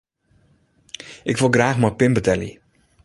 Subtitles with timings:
[1.31, 2.53] Ik wol graach mei de pin betelje.